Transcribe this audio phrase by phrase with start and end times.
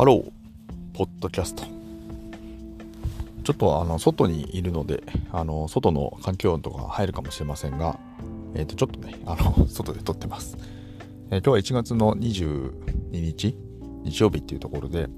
[0.00, 1.62] ハロー、ポッドキャスト。
[3.44, 7.98] ちょっとあの外にいるので、あの外の環境音とか入るかもしれませんが、
[8.54, 10.56] えっ、ー、とちょっとね、あの 外で撮ってます。
[11.30, 12.72] えー、今日は1月の22
[13.12, 13.58] 日、
[14.04, 15.10] 日曜日っていうところで、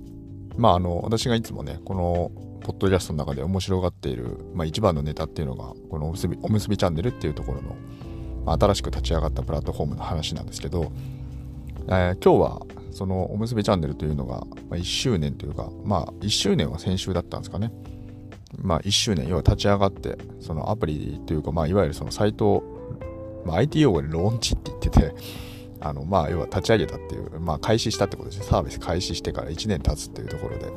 [0.57, 7.77] まああの私がいつもね、このポッドキャストの中で面白がっている、まあ、一番のネタっていうのが、このおむすびおむすびチャンネルっていうところの、
[8.47, 10.91] まあ、新しく立ち上がったプラットフォームの話なんですけど、
[11.87, 17.73] えー、今日はそのおむすびチャンネルというのが、ま、1周年というか、まあ1周年は先週だったんですかね。
[18.59, 22.63] まあ1周年、要は立ち上がって、そのアプリというか、まあいわゆるそのサイト、
[23.45, 25.15] まあ IT 用語でローンチって言ってて、
[25.81, 28.45] あの、まあ要は立ち上げたっていう、まあ開始したってことですね。
[28.45, 30.71] サービス開始してから1年経つっていうところで、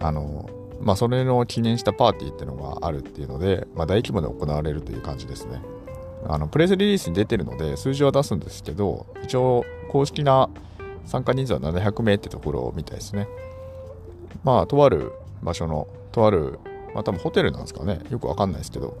[0.00, 0.48] あの、
[0.80, 5.60] まあそれの記念したパーティーっていうのがあるっていうので、まあ大規模で行われるという感じですね。
[6.28, 10.48] あの、プレスリリースに出てるので数字は出すんですけど、一応公式な
[11.06, 13.26] 参加人数は700名ってところみたいですね。
[14.44, 16.58] まあ、とある場所の、とある、
[16.94, 18.00] まあ多分ホテルなんですかね。
[18.10, 18.98] よくわかんないですけど、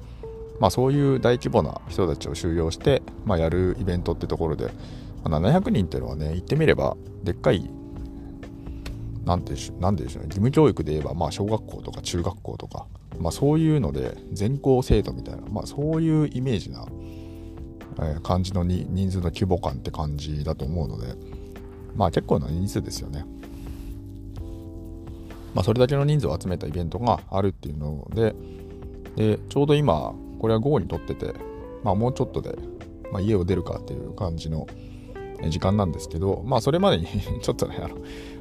[0.58, 4.70] まあそういう大規模な人たちを収容して、まあやるイベントってところで、
[5.24, 7.70] まあ、700人っていうのはね、言ってみれば、でっかい、
[9.24, 12.86] なんてしなんでしょうね、義務教育で言えば、まあ小学校とか中学校とか、
[13.18, 16.86] まあそういうので、全校生徒みたいな、まあそういうイメージな、
[18.00, 21.14] え、感じのに人数の規模感って感じだと思うので、
[21.96, 23.24] まあ結構な人数ですよね。
[25.54, 28.34] まあそれだけの人数を集めたイベントがあるっていうので、
[29.16, 31.34] で、ちょうど今、これは午後に撮ってて、
[31.82, 32.56] まあもうちょっとで、
[33.12, 34.66] まあ、家を出るかっていう感じの
[35.48, 37.06] 時間なんですけど、まあそれまでに
[37.42, 37.96] ちょっとね、あの、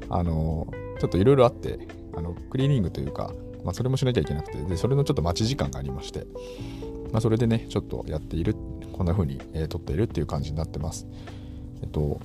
[0.09, 0.67] あの
[0.99, 1.79] ちょっといろいろあって、
[2.15, 6.27] あの、クリーニングというか、まあそれもしなきゃいけなくて、で、それのちょっと待ち時間がありまして、
[7.11, 8.55] まあそれでね、ちょっとやっている、
[8.97, 11.05] こんな風に、えー、撮っているっていう感じになってます。
[11.81, 12.19] えっと、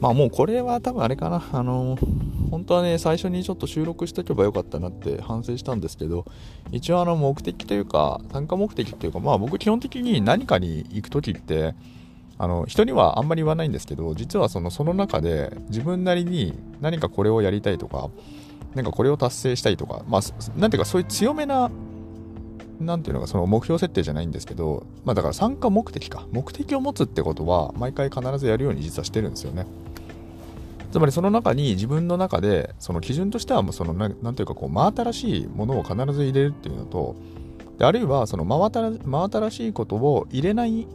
[0.00, 1.98] まあもうこれは多分あれかな、あの
[2.50, 6.24] 本当はね、最初にちょっと収録しとけばよかったなって反省したんですけど、
[6.70, 11.74] 一応あの目的というか、参加目的っていうか、まあ僕基本的に何かに行く時って、
[12.38, 18.10] あの人にはあんまり言わないんですけど、実はそのその中で自分なりに何かこれをやりたいとか、
[18.74, 20.22] なんかこれを達成したいとか、まあ、
[20.58, 21.70] なんていうかそういう強めな
[22.86, 26.26] なんていうのか、その目標設定じゃないんですけど、まあだから参加目的か。
[26.32, 29.66] 目的を持つってことは、毎回必ずやるように実はしてるんですよね。
[30.92, 37.16] つまりその中に自分の中でその基準としてはもうそのなんていうかこう真新しいものを必ず入れるっていうのと
[37.80, 40.86] あるいはその真新しいことを入れない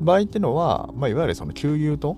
[0.00, 2.16] 場合っていうのは、まあ、いわゆるその給油と、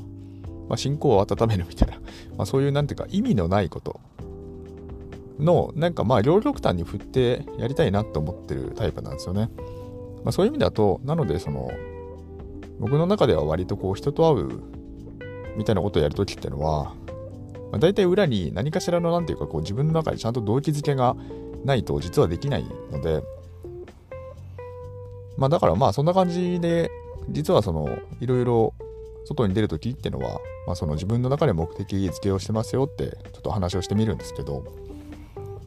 [0.69, 1.97] まあ、信仰を温めるみたいな、
[2.37, 4.00] まあ、そういうなんていうか意味のないこと
[5.40, 9.50] のなんかまあ両極端に振ってやりたいなと思ってるタイプなんですよね。
[10.24, 11.70] まあ、そういう意味だとなのでその
[12.78, 14.48] 僕の中では割とこう人と会う
[15.56, 16.94] みたいなことをやるときっていうのは
[17.70, 21.16] まあ、大体裏に何かしらの何ていうかこう自分の中でちゃんと動機づけが
[21.64, 23.22] ないと実はできないので、
[25.36, 26.90] まあだからまあそんな感じで、
[27.28, 28.74] 実はそのいろいろ
[29.24, 34.64] 外に出るときっていうのは、まあその自分の中で目的づけをしてますよってちょっと話をしてみるんですけど、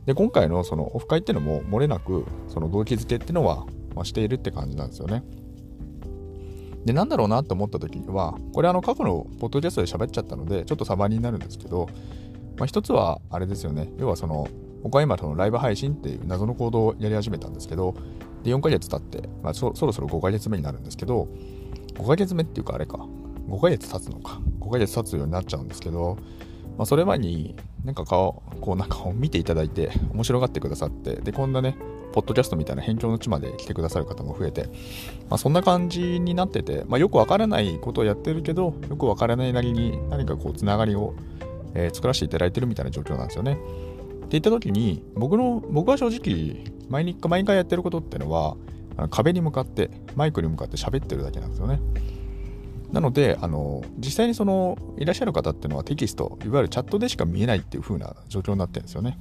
[0.05, 3.65] で、今回のそのオフ会っていうのも漏れなくその動機づけっていうのは、
[3.95, 5.23] ま、しているって感じなんですよね。
[6.85, 11.87] で、なんだろうなと思った時には、これあの過去のポッドキャストで喋っちゃったので、ちょっとサバになるんですけど、
[12.57, 13.89] まあ、一つはあれですよね。
[13.97, 14.47] 要はその、
[14.83, 17.95] 僕は今そのライブ配信っていう謎の行動をやり始めたんですけど、
[18.43, 21.29] で、4ヶ月経って、まあそ、そろそろ5ヶ月目になるんですけど、
[21.93, 23.07] 5ヶ月目っていうかあれか、
[23.47, 26.17] 5ヶ月経つのか、5ヶ月経つようになっちゃうんですけど、
[26.77, 31.77] まあ、それ前になんか顔、こうなんか見ていただいて面白がってくださって、で、こんなね、
[32.13, 34.67] ポッドキャストみたいな辺境の地まで来てくださる方も増えて、
[35.29, 41.15] まあ、そんな感じになってて、まあ、よくわからないことをやってるけど、よくわからないなりに何かこう、つながりを、
[41.73, 43.53] えー、作らせていただいてるみたいな状況なんですよね。
[43.53, 48.55] って言った時に、僕の、僕は正直、毎日、毎回やってることっていうのは、
[49.09, 51.79] 壁に向かって、マイクに向かって喋ってるだけなんですよね。
[52.93, 59.17] なので、あの、実際にその、いらっしゃる方っていうのはテキスト、いわゆるチャットでしか見えないっていう風な状況になってるんですよね。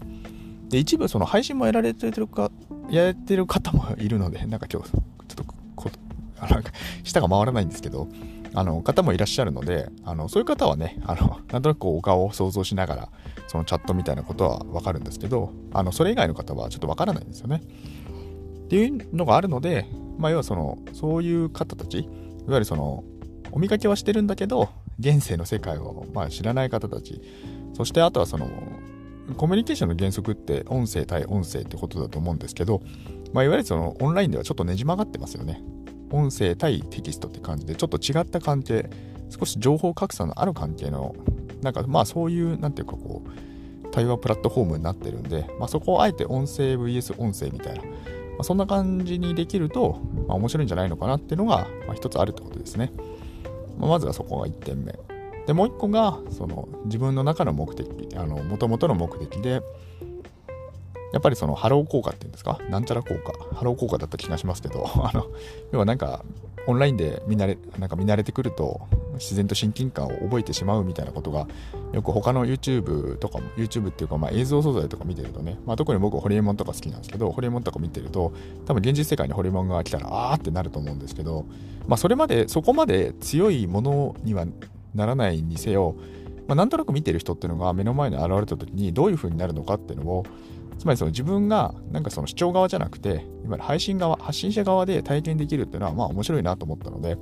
[0.68, 2.50] で、一部その配信もやられてるか、
[2.90, 5.90] やってる方もいるので、 なんか今日、ちょっとこ、
[6.38, 6.70] あなんか、
[7.02, 8.08] 舌が回らないんですけど、
[8.52, 13.08] あの、方もいらっしゃるので、あの、そういう方はね、あの、なんとなくこう、お顔を想像しながら、
[13.48, 17.62] そのチャットみたいなことはわかるんですけど、あの、それ以外の方はちょっとわからないんですよね。
[18.64, 19.86] っていうのがあるので、
[20.18, 22.08] まあ、要はその、そういう方たち、いわ
[22.54, 23.04] ゆるその、
[23.52, 27.20] お見かけはしてるんだけど、現世の世界を、まあ、知らない方たち、
[27.74, 28.48] そしてあとはその、
[29.36, 32.82] コミュニケーションの原則って音声対音声ってことだと思うんですけど、
[33.32, 35.62] まあ、いわゆるそのオンラインではちょっとねじ曲がってますよね。
[36.10, 38.90] 音声対テキストって感じで、ちょっと違った関係、
[39.30, 41.14] 少し情報格差のある関係の、
[41.62, 47.88] なんかまあそういう、なんていうかこう、対話プラットフォームになってるんで、まあ、そこをあえて音声 VS 音声みたいな、ま
[48.40, 52.90] あ、そんな感じにできると、まあ、面白いんじゃないのかなっていうのが、まあ、一つあるってことですね。
[53.82, 54.96] まあ、まずはそこが1点目。
[55.46, 59.60] で、もう1個が、その自分の中の目的、あの、元々の目的で、
[61.12, 62.58] やっぱりそのハロー効果っていうんですか？
[62.70, 63.32] なんちゃら効果。
[63.54, 64.86] ハロー効果だった気がしますけど。
[65.02, 65.26] あの
[65.72, 66.24] 要はなんか
[66.66, 68.80] オンラインで見慣れなんか見慣れてくると
[69.14, 71.48] 自然と親近感を覚えてしまうみたいなことが
[71.92, 78.32] よく他の YouTube とかも YouTube っていうかまあ映像素材とか見てるとね、まあ、特に僕ホリエモンとか好きなんですけどホリエモンとか見てると
[78.64, 81.46] 多分現実世界にホリエモンが来たらあーってなると思うんですけど、
[81.88, 84.46] まあ、それまでそこまで強いものには
[84.94, 85.96] ならないにせよ、
[86.46, 90.24] まあ、なんとなく見てる人っていうのが目の前に現れた時にどういう風になるのかっていうのを
[90.82, 97.14] つまりその自分がなんかその視聴側じゃなくて、いわゆる配信側、発信者側で体験できるっていうのはまあ面白いなと思ったので、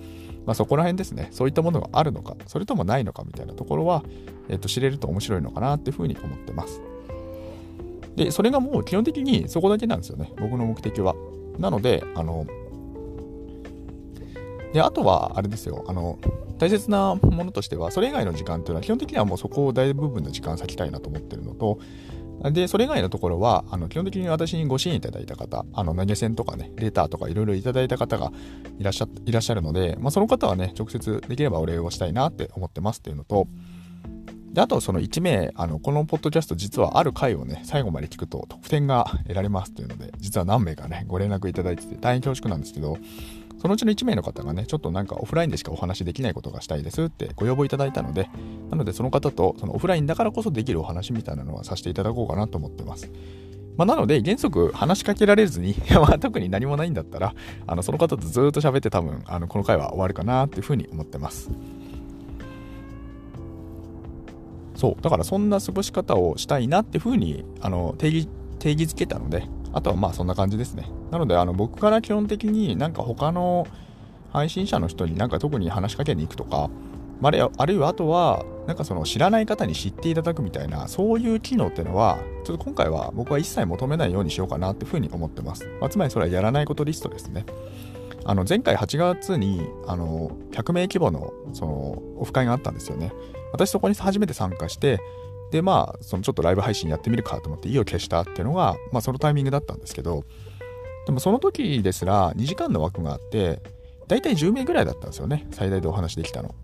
[0.46, 4.02] まあ、そこら辺ですね、そういったものがあるのか、それともないのかみたいなところは、
[4.48, 6.80] えっと、知れると面白いのかなっていうふうに思ってます。
[8.16, 11.14] で、それがもう基本的にそこだけなんですよね、僕の目的は。
[11.58, 12.46] なので、あの、
[14.72, 16.18] で、あとは、あれですよ、あの、
[16.58, 21.78] 大切なものとしては、それ以外の時間っていうのは、基本的にはもうそこを大部分の時間割きたいなと思ってるのと、
[22.42, 28.32] で、それ以外のところは、あの、基本的に私にご支援いただいた方、あの、投げ銭とかね、レターとかいろいろいただいた方が
[28.78, 33.46] いらっしゃ、いらっしゃるので、まあ、その方はね、直接できればお礼をしたいなって思ってますっていうのと、
[34.52, 42.98] で、あとその1名、あの、このポッドキャスト実はある回をね、最後まで聞くと特典が得られますというので、実は何名かね、ご連絡いただいてて大変恐縮なんですけど、
[43.60, 48.30] そのうちの1名の方がね、ちょっとなんかオフラインでしかお話できないことがしたいですってご要望いただいたので、
[48.70, 53.10] なのでその方とそのオフラインだからこそできるお話みたいなのはさせていただこうかなと思ってます。
[53.76, 57.34] まあ、なので、原則話しかけられずに まあ、特に何もないんだったら、
[57.66, 61.50] あのその方とずっと喋って多分、あのこの回は終わるかなっていうふうに思ってます。
[64.74, 68.28] そう、だからそんな過ごし方をしたいなっていうふうにあの定義
[68.58, 70.88] 定義づけたので、あとはまあそんな感じですね。
[71.10, 73.66] なので、あの僕から基本的になんか他の
[74.32, 76.70] 配信者の人になんか特に話しかけに行くとか、
[77.22, 77.30] あ
[77.66, 85.66] るいはあとは、なんかその知らない方に知っていただくみたいな、そういう機能っていうのは、ちょっと今回は僕は一切求めないようにしようかなっていうふうに思ってます。
[85.80, 87.44] まあ、つまりそれはやらないことリストですね。
[88.24, 93.12] あの前回8月にあの100名規模のそのオフ会があったんですよね。
[93.52, 95.00] 私そこに初めて参加して、
[95.50, 100.24] で、まあ、そのちょっとライブ配信やってみるかと思って意を消したっていうのが、まあ、そのタイミングだったんですけど、
[101.06, 103.60] でもその時ですら2時間の枠があって、
[104.06, 106.54] 大体10名ぐらいだったんですよね、最大でお話できたの。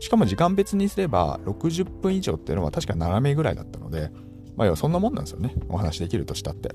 [0.00, 4.10] しかも時間別にすれば60分以上っていうのは確か7名ぐらいだったので、
[4.56, 6.70] まあ、要はそんなもんなんですよね、お話できるとしたって。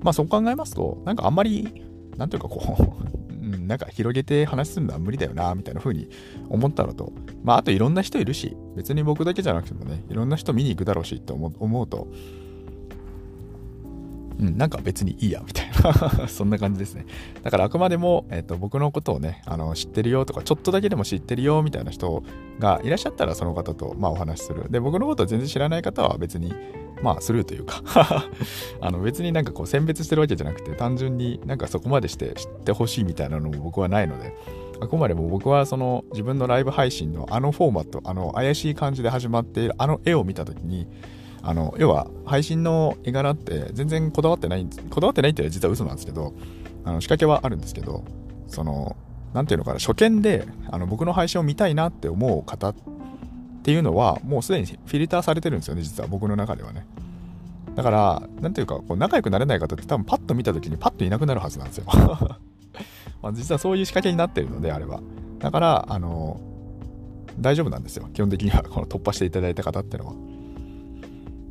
[0.00, 1.84] まあそう考えますと、なんかあんまり、
[2.16, 3.17] なんていうかこう
[3.68, 6.08] なんか広げて話すのは無理だよな、みたいな風に
[6.48, 7.12] 思ったのと、
[7.44, 12.08] まあ、あといろんな人いるし、別に僕だけじゃなくてもね、いろんな人見に行くだろうしって思うと、
[14.40, 15.70] うん、なんか別にいいや、みたい
[16.20, 17.06] な そんな感じですね。
[17.42, 22.22] だからあくまでも、えっ、ー、と、僕のことをね、あの、知ってるよとか、ちょっとだけでも知ってるよ、みたいな人
[22.58, 24.66] がいらっしゃったら、その方と、まあ、お話しする。
[24.70, 26.54] で、僕のことを全然知らない方は別に、
[27.02, 27.82] まあ、スルーというか
[28.80, 34.34] あの、別になんかこう、選別してるわけじゃなくて、単純になんかそこまでして知ってほしいみたいなのも僕はないので、
[34.80, 40.86] あくまでも僕はその自分のライブ配信のあのフォーマット、あの怪しい感じで始まっているあの絵を見たときに、
[41.42, 46.34] あの、要は配信の絵柄って全然こだわってない、こだわってないって実は嘘なんですけど、
[46.84, 48.04] あの仕掛けはあるんですけど、
[48.48, 48.96] その、
[49.34, 52.74] なんていうのかな、初見であの僕の配信を見たいなって思う方っ
[53.62, 56.86] ていうのは、もうすでにフィルターされてるんですよね、実は僕の中ではね。
[57.74, 61.84] だから、なんていうか、こう仲良くなれない方って多分パッと見た時にパッといなくなるはずなんですよ。
[63.22, 65.00] ま実はそういう仕掛けになってるので、あれば。
[65.38, 66.40] だから、あの、
[67.38, 68.08] 大丈夫なんですよ。
[68.12, 70.14] 基本的には、この突破していただいた方っていうのは。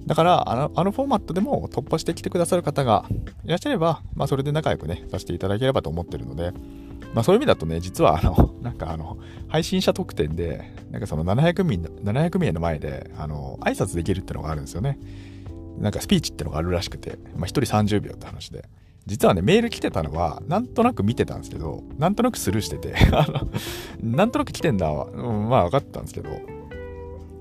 [0.07, 3.05] だからあの、あのフォーマットでも突破してきてくださる方が
[3.43, 6.53] いらっしゃれば、まあ、それで仲良くね、させていただければと思ってるので、
[7.13, 9.17] まあ、そういう意味だとね、実は、あの、 なんかあの、
[9.49, 14.97] 配信者特典で、なんかその700名、700名の前で、あの、挨拶できるってのがあるんですよね。
[15.77, 18.63] なんかスピーチってのがあるらしくて、まあ、1人30秒って話で。
[19.05, 23.47] 実はね、メール来てたのは、なんとなく見てたんですけど、なんとなくスルーしてて、 あの、
[24.01, 26.29] なんとなく来てんだ、うん、まあ分かったんですけど、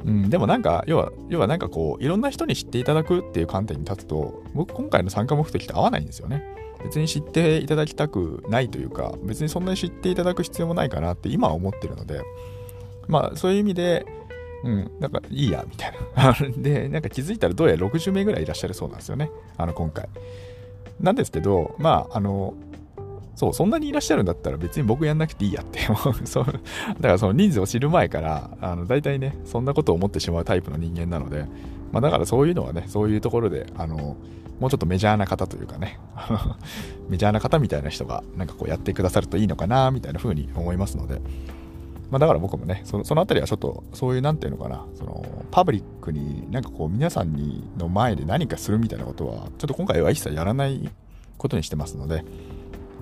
[0.07, 6.45] うん、でもなんか、要は、要はなんかこう、いろんな人に知っていただくっていう観点に立つと、僕今回の参加目的と合わないんですよね。
[6.85, 12.23] 別に知っていただきたくないというか、別にそんなに知っていただく必要もないかなって今は思ってるので、
[13.09, 14.07] まあそういう意味で、
[14.63, 16.37] うん、なんかいいや、みたいな。
[16.63, 19.31] で、なんか気づいたらどうやら60名ぐらいいらっしゃるそうなんですよね。
[19.57, 20.09] あの、今回。
[21.01, 22.55] なんですけど、まあ、あの、
[23.37, 25.81] そう、そんなにいらっしゃるんだったら別に僕やんなくていいやって。
[26.25, 26.61] そうだか
[27.03, 31.45] らその人数を知る前から、あの、大体ね、そんなことを思ってしまうタイプの人間なので、
[31.93, 34.17] まあだからそういうのはね、そういうところで、あの、
[34.59, 35.99] もうちょっとメジャーな方というかね、
[37.11, 41.21] メジャーな方みたいな人がなんかこうやってくださるといいのかな、みたいな風に思いますので、
[42.11, 50.89] まあ、だから僕もねその、そのあたりはちょっと、そういう、なんていうのかな、その、パブリックになんかこう、皆さんにの前で何かするみたいなことは、ちょっと今回は一切やらない
[51.37, 52.25] ことにしてますので、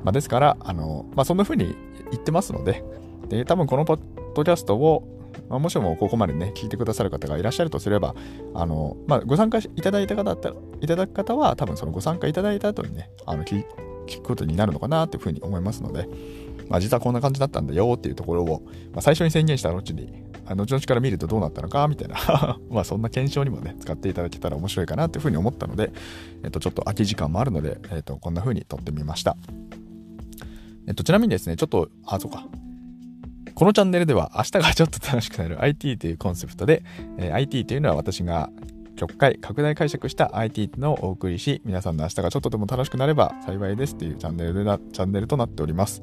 [0.04, 1.74] まあ、ですから、あの、まあ、そんな風に
[2.12, 2.84] 言ってますので、
[3.28, 4.00] で、多分このポッ
[4.34, 5.08] ドキャストを、
[5.48, 8.14] まあ、もしもここまでね、聞いてくださる方がいらっしゃるとすれば、
[8.54, 13.64] あの、まあ、ご参加いただいた方だったら、いただく方は、多分そのご参加いただいた後にね、あの聞、
[14.06, 16.06] 聞くことになるのかなっていうふうに思いますので、
[16.68, 25.90] まあ、実はこんな感じだったんだよっていうところを、まあ、最初に宣言した後に、後々から見るとどうなったのかみたいな まあそんな検証にもね、使っていただけたら面白いかなっていうふうに思ったので、
[26.42, 29.36] えっと、ちょっと空き時間もあるので、えっと、こんなふうに撮ってみました。
[30.86, 32.46] えっと、ちなみにですね、ちょっと、あ、そうか。
[33.54, 36.82] このチャンネルでは明日がちょっと楽しくなる IT というコンセプトで、
[37.18, 38.50] えー、IT というのは私が
[38.96, 46.02] 極快拡大解釈した IT のをお送りし、皆さんの明日がちょっとでも楽しくなれば幸いですというチャンネルでな、チャンネルとなっております。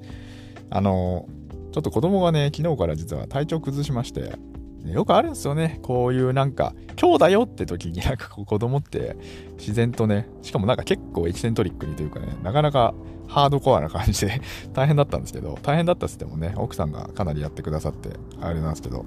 [0.70, 1.28] あの、
[1.74, 4.38] ちょっと子供がね、昨日から実は体調崩しまして、
[4.86, 5.80] よくあるんですよね。
[5.84, 9.16] こういうなんか、今日だよって時になんか子供って
[9.58, 12.94] 自然とね、しかもなんか結構エキセントリックにというかね、なかなか
[13.28, 14.42] ハードコアな感じで
[14.74, 18.10] 大変だったんですけど、大変だったっつってもね、奥さんがかなりやってくださって、
[18.42, 19.04] あれなんですけど、だ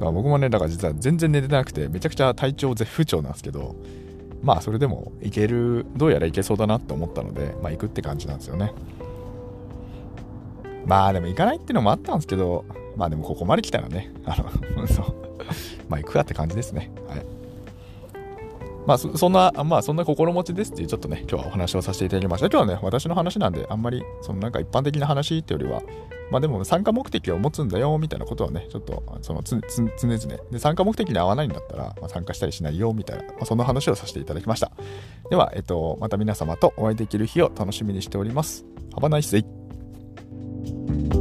[0.00, 3.76] から僕もね、だから実は全然寝てなくて、めちゃくちゃ体調絶不調なんですけど、
[4.42, 8.72] まあそれでもいける、どうやらいけそうだなって思ったので、まあ行くって感じなんですよね。
[10.86, 12.64] まあでも行かないっていうのもあったんですけど、
[12.96, 15.14] まあでもここまで来たらね、あの、 そう、
[15.88, 16.90] まあ行くかって感じですね。
[17.08, 17.26] はい。
[18.86, 22.48] まあそんな、まあそんな心持ちですっていうちょっとね、今日はお話をさせていただきました。
[22.48, 25.82] 今日はね、私の話なんで、あんまり、そのなんか一般的な話っていうよりは、
[26.30, 34.72] まあでも参加目的を持つんだよ、みたいなことをね、ちょっと、そのつ、つ、常々、で、参加目的に合わないんだったら、まあ、参加したりしないよ、みたいな、まあ、その話をさせていただきました。
[35.30, 38.64] では、えっと、また皆様とお会いできる日を楽しみにしております。
[38.96, 39.61] Have a nice day!
[40.64, 41.11] Thank you.